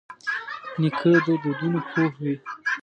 نیکه 0.79 1.11
د 1.25 1.27
دودونو 1.43 1.79
پوه 1.89 2.11
وي. 2.23 2.35